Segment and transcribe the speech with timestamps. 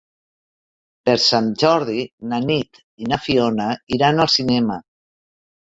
[1.09, 4.83] Per Sant Jordi na Nit i na Fiona iran al cinema.